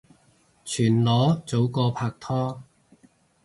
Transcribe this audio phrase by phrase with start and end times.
[0.03, 0.05] 全裸
[1.45, 2.63] 早過拍拖